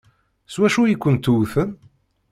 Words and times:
S 0.53 0.55
wacu 0.59 0.81
i 0.87 0.95
kent-wwten? 1.01 1.69